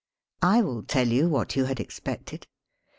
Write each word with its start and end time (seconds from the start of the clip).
I 0.57 0.63
will 0.63 0.81
tell 0.81 1.07
you 1.07 1.29
what 1.29 1.55
you 1.55 1.65
had 1.65 1.79
expected. 1.79 2.47